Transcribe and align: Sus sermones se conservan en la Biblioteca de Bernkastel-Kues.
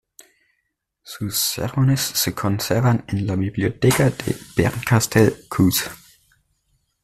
Sus 1.03 1.37
sermones 1.37 2.01
se 2.01 2.33
conservan 2.33 3.03
en 3.07 3.27
la 3.27 3.35
Biblioteca 3.35 4.05
de 4.09 4.33
Bernkastel-Kues. 4.55 5.91